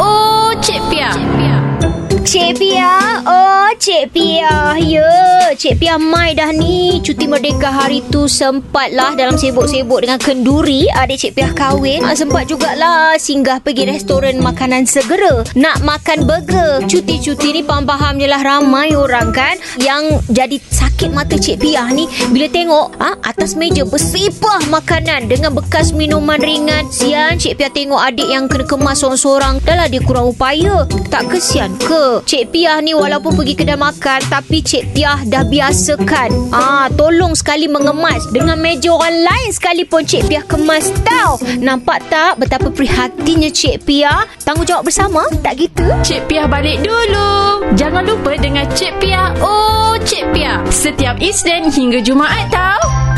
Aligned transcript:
o 0.00 0.54
chepia. 0.62 1.10
Chepia, 2.24 3.22
o 3.26 3.76
chepia, 3.78 4.78
yo. 4.78 5.19
Cik 5.60 5.76
Pia 5.76 6.00
mai 6.00 6.32
dah 6.32 6.56
ni. 6.56 7.04
Cuti 7.04 7.28
Merdeka 7.28 7.68
hari 7.68 8.00
tu 8.08 8.24
Sempatlah 8.24 9.12
dalam 9.12 9.36
sibuk-sibuk 9.36 10.00
dengan 10.00 10.16
kenduri. 10.16 10.88
Adik 10.88 11.20
Cik 11.20 11.32
Pia 11.36 11.52
kahwin. 11.52 12.00
Ah, 12.00 12.16
Sempat 12.16 12.48
jugalah 12.48 13.20
singgah 13.20 13.60
pergi 13.60 13.84
restoran 13.84 14.40
makanan 14.40 14.88
segera. 14.88 15.44
Nak 15.52 15.84
makan 15.84 16.24
burger. 16.24 16.80
Cuti-cuti 16.88 17.52
ni 17.52 17.60
faham-faham 17.60 18.16
je 18.16 18.24
lah 18.32 18.40
ramai 18.40 18.96
orang 18.96 19.36
kan. 19.36 19.60
Yang 19.76 20.24
jadi 20.32 20.56
sakit 20.64 21.12
mata 21.12 21.36
Cik 21.36 21.60
Pia 21.60 21.84
ni 21.92 22.08
Bila 22.32 22.48
tengok 22.48 22.96
ah, 22.96 23.20
atas 23.20 23.52
meja 23.52 23.84
bersipah 23.84 24.64
makanan 24.72 25.28
Dengan 25.28 25.52
bekas 25.52 25.92
minuman 25.92 26.40
ringan. 26.40 26.88
Sian 26.88 27.36
Cik 27.36 27.60
Pia 27.60 27.68
tengok 27.68 28.00
adik 28.00 28.32
yang 28.32 28.48
kena 28.48 28.64
kemas 28.64 29.04
seorang-seorang. 29.04 29.60
Dah 29.60 29.76
lah 29.76 29.92
dia 29.92 30.00
kurang 30.00 30.32
upaya. 30.32 30.88
Tak 31.12 31.28
kesian 31.28 31.76
ke? 31.76 32.24
Cik 32.24 32.48
Piah 32.48 32.80
ni 32.80 32.96
walaupun 32.96 33.36
pergi 33.36 33.60
kedai 33.60 33.76
makan 33.76 34.24
Tapi 34.24 34.64
Cik 34.64 34.96
Piah 34.96 35.20
dah 35.28 35.49
biasakan 35.50 36.30
Ah, 36.54 36.86
Tolong 36.94 37.34
sekali 37.34 37.66
mengemas 37.66 38.24
Dengan 38.30 38.56
meja 38.56 38.94
orang 38.94 39.26
lain 39.26 39.50
sekalipun 39.50 40.06
Cik 40.06 40.30
Piah 40.30 40.44
kemas 40.46 40.88
tau 41.02 41.36
Nampak 41.58 42.06
tak 42.08 42.38
betapa 42.38 42.70
prihatinnya 42.70 43.50
Cik 43.50 43.84
Piah 43.84 44.24
Tanggungjawab 44.46 44.86
bersama 44.86 45.26
tak 45.42 45.58
gitu? 45.58 45.84
Cik 46.06 46.30
Piah 46.30 46.46
balik 46.46 46.82
dulu. 46.84 47.62
Jangan 47.74 48.06
lupa 48.06 48.34
dengan 48.36 48.66
Cik 48.70 49.02
Piah. 49.02 49.34
Oh, 49.42 49.94
Cik 50.02 50.34
Piah. 50.34 50.62
Setiap 50.70 51.18
Isnin 51.18 51.70
hingga 51.70 51.98
Jumaat 52.02 52.50
tau. 52.50 53.09